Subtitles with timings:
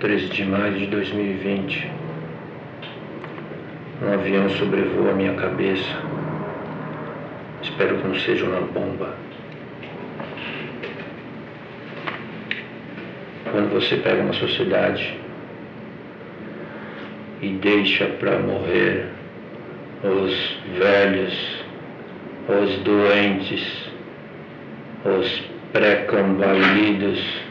[0.00, 1.90] 13 de maio de 2020.
[4.02, 6.02] Um avião sobrevoa a minha cabeça.
[7.62, 9.14] Espero que não seja uma bomba.
[13.50, 15.18] Quando você pega uma sociedade
[17.40, 19.06] e deixa para morrer
[20.04, 21.64] os velhos,
[22.48, 23.90] os doentes,
[25.04, 27.47] os pré-cambalidos,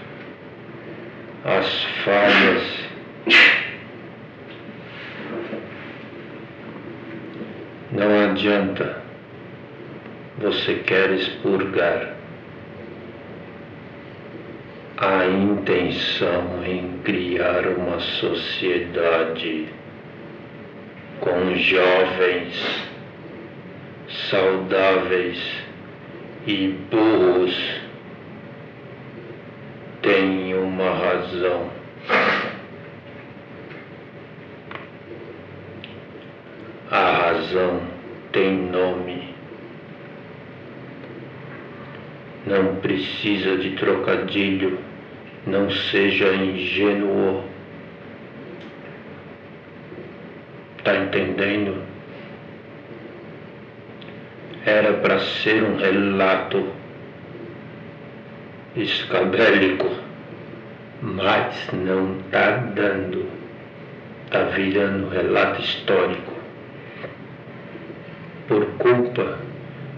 [1.48, 2.64] as falhas,
[7.90, 9.02] não adianta.
[10.40, 12.16] Você quer expurgar
[14.98, 19.70] a intenção em criar uma sociedade
[21.22, 22.90] com jovens
[24.30, 25.40] saudáveis
[26.46, 27.87] e burros
[30.08, 31.70] tem uma razão.
[36.90, 37.82] A razão
[38.32, 39.36] tem nome.
[42.46, 44.80] Não precisa de trocadilho,
[45.46, 47.44] não seja ingênuo.
[50.86, 51.84] Tá entendendo?
[54.66, 56.87] Era para ser um relato
[58.82, 59.90] escabélico,
[61.02, 63.26] mas não tá dando.
[64.30, 66.34] Tá virando relato histórico.
[68.48, 69.38] Por culpa?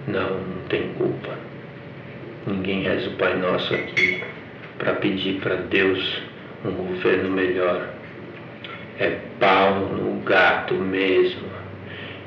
[0.08, 1.30] Não, não tem culpa.
[2.46, 4.24] Ninguém reza o Pai Nosso aqui
[4.78, 6.22] para pedir para Deus
[6.64, 7.90] um governo melhor.
[9.00, 11.50] É pau no gato mesmo.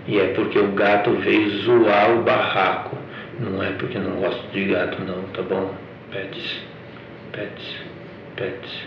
[0.07, 2.97] E é porque o gato veio zoar o barraco.
[3.39, 5.73] Não é porque não gosto de gato, não, tá bom?
[6.13, 6.61] Pets,
[7.33, 7.77] pets,
[8.37, 8.83] pets.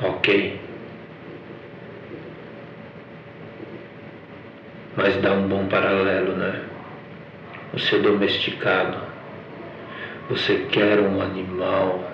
[0.00, 0.60] Ok.
[4.96, 6.64] Mas dá um bom paralelo, né?
[7.74, 8.96] O ser domesticado.
[10.30, 12.12] Você quer um animal,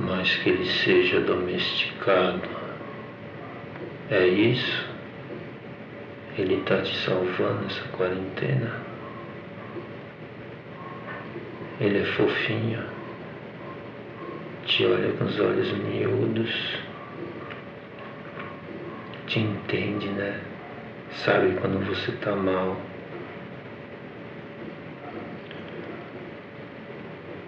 [0.00, 2.42] mas que ele seja domesticado.
[4.10, 4.88] É isso?
[6.36, 8.91] Ele está te salvando essa quarentena?
[11.82, 12.80] Ele é fofinho,
[14.64, 16.76] te olha com os olhos miúdos,
[19.26, 20.38] te entende, né?
[21.10, 22.76] Sabe quando você tá mal.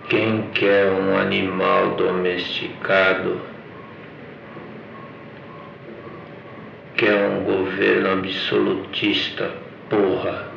[0.08, 3.40] Quem quer um animal domesticado
[6.96, 9.52] quer um governo absolutista,
[9.88, 10.53] porra.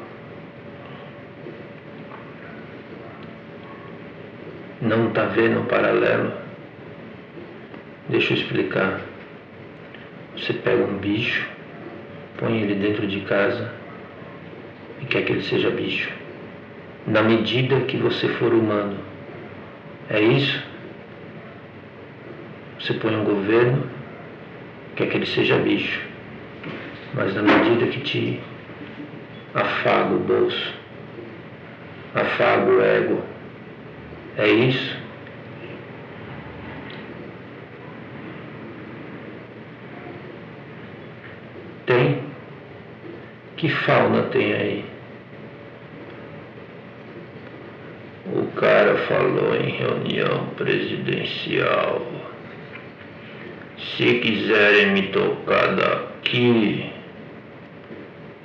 [4.81, 6.31] Não está vendo o paralelo?
[8.09, 9.01] Deixa eu explicar.
[10.35, 11.47] Você pega um bicho,
[12.37, 13.71] põe ele dentro de casa
[15.01, 16.11] e quer que ele seja bicho.
[17.07, 18.97] Na medida que você for humano.
[20.09, 20.63] É isso?
[22.79, 23.83] Você põe um governo,
[24.95, 26.01] quer que ele seja bicho.
[27.15, 28.39] Mas na medida que te
[29.55, 30.73] afaga o bolso,
[32.13, 33.23] afaga o ego,
[34.37, 34.97] é isso?
[41.85, 42.19] Tem?
[43.57, 44.85] Que fauna tem aí?
[48.33, 52.05] O cara falou em reunião presidencial.
[53.77, 56.96] Se quiserem me tocar daqui,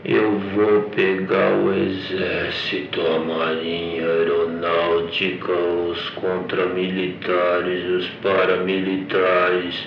[0.04, 9.86] eu vou pegar o exército, a marinha, a aeronáutica, os contramilitares, os paramilitares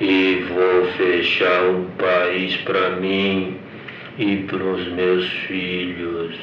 [0.00, 3.58] e vou fechar o país para mim
[4.18, 6.36] e para os meus filhos.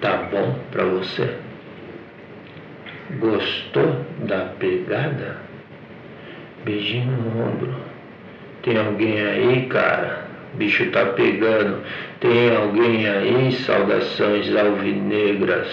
[0.00, 1.34] Tá bom para você?
[3.18, 5.38] Gostou da pegada?
[6.64, 7.74] Beijinho no ombro.
[8.62, 10.27] Tem alguém aí, cara?
[10.54, 11.82] Bicho tá pegando.
[12.20, 13.52] Tem alguém aí?
[13.52, 15.68] Saudações alvinegras.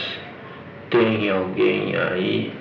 [0.90, 2.52] Tem alguém aí?